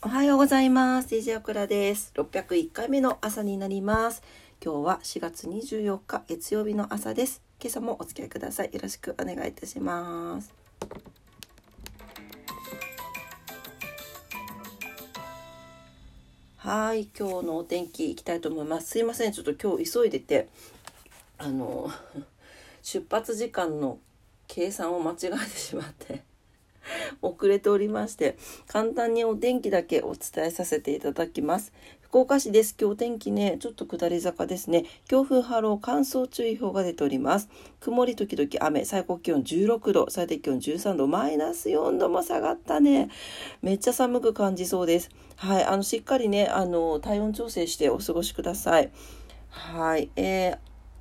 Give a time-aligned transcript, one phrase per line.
[0.00, 1.12] おはようございます。
[1.12, 2.12] DJ オクラです。
[2.14, 4.22] 601回目の朝になります。
[4.64, 7.42] 今日は4月24日月曜日の朝です。
[7.60, 8.70] 今朝もお付き合いください。
[8.72, 10.54] よろしくお願いいたします。
[16.58, 18.90] はい、今日のお天気いきたいと思います。
[18.90, 20.48] すいません、ちょっと今日急いでて、
[21.38, 21.90] あの、
[22.82, 23.98] 出発時間の
[24.46, 26.27] 計算を間違えてしまって。
[27.22, 31.72] 遅れておりまして簡単にお天気だけお伝えさせていただきます。
[32.00, 32.74] 福岡市です。
[32.80, 34.86] 今日天気ねちょっと下り坂ですね。
[35.08, 37.50] 強風波浪乾燥注意報が出ております。
[37.80, 43.10] 曇り時々雨最高気温16度最低気温13度マイナス4度も下がったね。
[43.60, 45.10] めっちゃ寒く感じそうです。
[45.36, 48.90] はいあのしっかりねあの体温調整してお過ごしください。
[49.50, 50.58] はいえー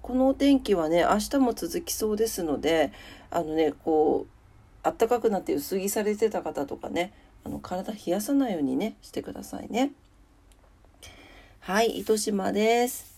[0.07, 2.93] このお天気はね明日も続きそうですので
[3.29, 4.36] あのねこう
[4.83, 7.13] 暖かくなって薄着されてた方とかね
[7.43, 9.91] あの体冷やさないようにねしてくださいね。
[11.59, 13.17] はい糸島です。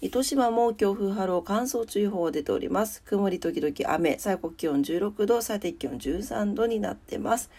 [0.00, 3.02] 糸島も強風波浪乾燥注意報出ております。
[3.02, 4.18] 曇り時々雨。
[4.18, 7.50] 最高気温16度最低気温13度になってます。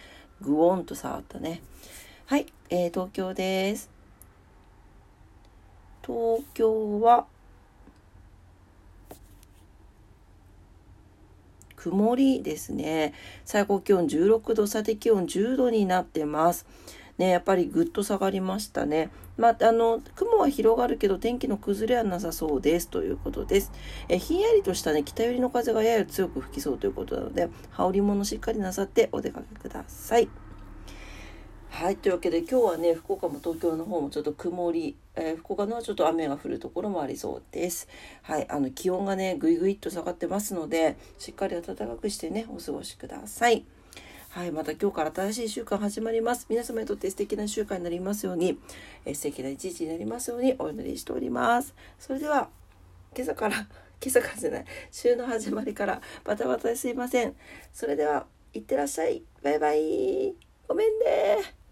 [0.42, 1.62] ぐおんと触ったね。
[2.26, 3.90] はい、えー、東京です。
[6.06, 7.28] 東京は
[11.84, 13.14] 曇りですね。
[13.44, 16.66] 最高気温16度、最低気温10度になってます。
[17.18, 19.12] ね、やっぱりぐっと下がりましたね。
[19.36, 23.72] まあ、あの、雲は広がるけど天気の崩れはなさそうですということです。
[24.08, 30.30] えひんやりとしたね、北寄りの風がやや強く吹きそうということなので、羽織物しっかりなさってお出かけください。
[31.70, 31.98] はい。
[31.98, 37.88] というわけで今日はね、福岡も東京の方もちょっと曇り、えー、福岡のはちょっと雨が降るところもありそうです。
[38.24, 38.50] はい。
[38.50, 43.66] あの、気温がね、ぐいぐいっと下がってますので、しっかり暖かくしてね、お過ごしください。
[44.30, 44.52] はい。
[44.52, 46.48] また今日から新しい週間始まります。
[46.50, 48.58] 皆様にとって素敵な週間になりますように、
[49.06, 51.76] えー、素敵な一日になりますようにお祈りしております。
[52.00, 52.50] それでは、
[53.16, 53.58] 今朝から、
[54.02, 57.36] 今朝からじゃない、週の始まりからバタバタですいません。
[57.72, 59.24] それでは、いってらっしゃい。
[59.44, 60.36] バイバイ。
[60.68, 61.63] ごめんね